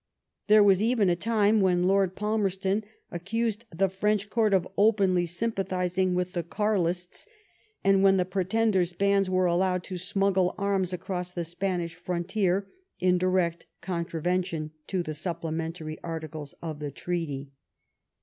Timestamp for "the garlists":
6.33-7.27